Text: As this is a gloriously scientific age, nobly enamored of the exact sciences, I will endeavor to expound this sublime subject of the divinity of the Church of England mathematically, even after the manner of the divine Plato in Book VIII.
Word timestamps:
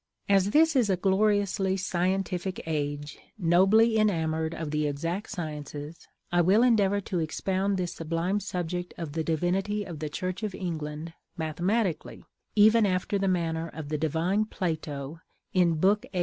As 0.27 0.49
this 0.49 0.75
is 0.75 0.89
a 0.89 0.97
gloriously 0.97 1.77
scientific 1.77 2.59
age, 2.65 3.19
nobly 3.37 3.99
enamored 3.99 4.55
of 4.55 4.71
the 4.71 4.87
exact 4.87 5.29
sciences, 5.29 6.07
I 6.31 6.41
will 6.41 6.63
endeavor 6.63 7.01
to 7.01 7.19
expound 7.19 7.77
this 7.77 7.93
sublime 7.93 8.39
subject 8.39 8.95
of 8.97 9.11
the 9.13 9.23
divinity 9.23 9.83
of 9.83 9.99
the 9.99 10.09
Church 10.09 10.41
of 10.41 10.55
England 10.55 11.13
mathematically, 11.37 12.25
even 12.55 12.87
after 12.87 13.19
the 13.19 13.27
manner 13.27 13.69
of 13.71 13.89
the 13.89 13.97
divine 13.99 14.45
Plato 14.45 15.19
in 15.53 15.75
Book 15.75 16.01
VIII. 16.13 16.19